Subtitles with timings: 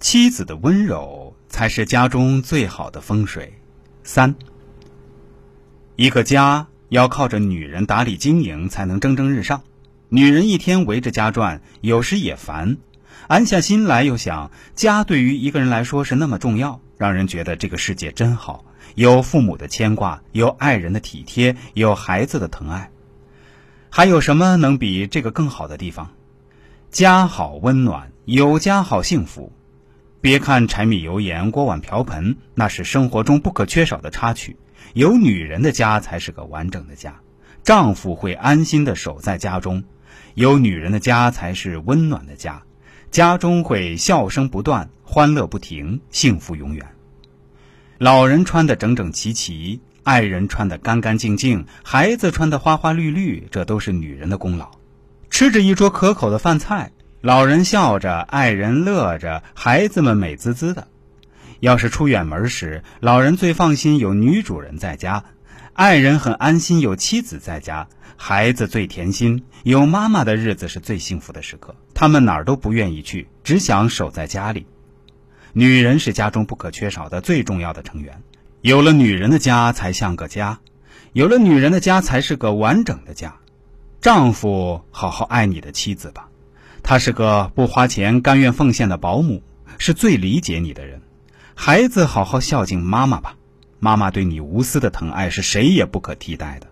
[0.00, 3.52] 妻子的温柔才是家中最好的风水。
[4.02, 4.34] 三，
[5.94, 9.62] 一个家要靠着女人打理经营才能蒸蒸日上。
[10.08, 12.78] 女人一天围着家转，有时也烦。
[13.28, 18.64] 安下心来又想，家对于一个人来说是那么重要，让人觉得这个世界真好，
[18.94, 22.90] 有父母的牵挂，有爱人的体贴，有孩子的疼爱。
[23.90, 26.10] 还有什么能比这个更好的地方？
[26.90, 29.52] 家好温暖，有家好幸福。
[30.20, 34.54] 别看柴米油盐、锅碗瓢盆，那是生活中不可缺少的插曲。
[34.92, 37.14] 有女人的家才是个完整的家，
[37.62, 39.82] 丈夫会安心的守在家中；
[40.34, 42.62] 有女人的家才是温暖的家，
[43.10, 46.86] 家中会笑声不断，欢乐不停，幸福永远。
[47.96, 54.70] 老人穿得整整齐齐，爱人穿得干干净净，孩子穿得花花绿绿，这都是女人的功劳。
[55.30, 56.90] 吃着一桌可口的饭菜。
[57.22, 60.88] 老人笑着，爱人乐着，孩子们美滋滋的。
[61.58, 65.24] 要是出远门时，老人最放心有女主人在家，
[65.74, 71.76] 爱人很安心有妻子在家，孩子最甜心有妈妈的日子是最幸福的时刻。
[71.92, 74.66] 他们哪儿都不愿意去，只想守在家里。
[75.52, 78.22] 女人是家中不可缺少的最重要的成员，
[78.62, 80.60] 有了女人的家才像个家，
[81.12, 83.36] 有了女人的家才是个完整的家。
[84.00, 86.29] 丈夫，好好爱你的妻子吧。
[86.82, 89.42] 她是个不花钱、甘愿奉献的保姆，
[89.78, 91.00] 是最理解你的人。
[91.54, 93.36] 孩子，好好孝敬妈妈吧。
[93.78, 96.66] 妈妈对你无私的疼爱是谁也不可替代的。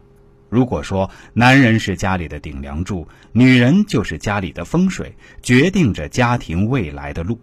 [0.51, 7.39] 如果说男人是家里的顶梁柱，女人就是家里的风水，决定着家庭未来的路。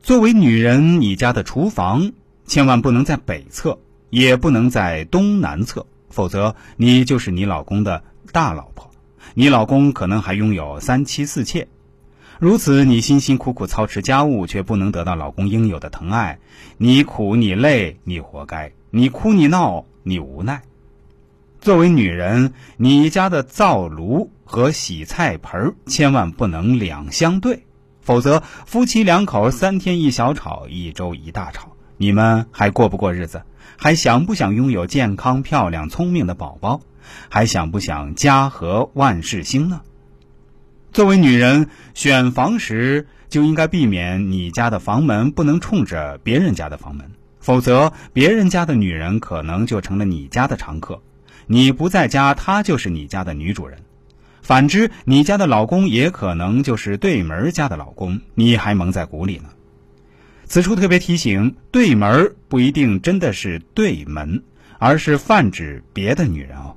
[0.00, 2.12] 作为女人，你家的厨房
[2.46, 8.91] 千万不能在北侧，也不能在东南侧，否则你就是你老公的大老婆。
[9.34, 11.68] 你老公可能还拥有三妻四妾，
[12.38, 16.38] 如此你辛辛苦苦操持家务，却不能得到老公应有的疼爱，
[16.76, 20.62] 你苦你累你活该，你哭你闹你无奈。
[21.60, 27.64] 作为女人，你家的灶炉和洗菜盆千万不能两相对，
[28.00, 31.71] 否则夫妻两口三天一小吵，一周一大吵，
[32.02, 33.42] 你们还过不过日子？
[33.76, 36.80] 还想不想拥有健康、漂亮、聪明的宝宝？
[37.28, 39.82] 还想不想家和万事兴呢？
[40.92, 47.08] 作为女人，选房时就应该避免你家的房门不能冲着别人家的房门，
[47.38, 51.00] 否则别人家的女人可能就成了你家的常客。
[51.46, 53.78] 你不在家，她就是你家的女主人；
[54.42, 59.50] 反之，你家的老公也可能就是对门家的老公，你还蒙在鼓里呢。
[60.52, 64.42] 此处特别提醒：对门不一定真的是对门，
[64.78, 66.76] 而是泛指别的女人哦。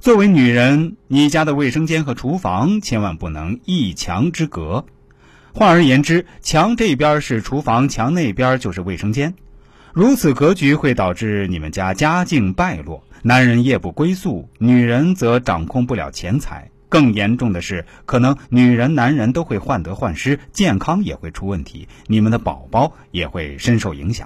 [0.00, 4.86] 作为女人，你家的卫生间和厨房千万不能一墙之隔。
[5.52, 9.34] 换而言之，墙这边是厨房，墙那边就是卫生间。
[9.92, 16.70] 如此格局会导致你们家家境败落，男人夜不归宿，女人则掌控不了钱财。
[16.94, 24.22] 更严重的是，可能女人、男人都会患得患失，健康也会出问题，你们的宝宝也会深受影响。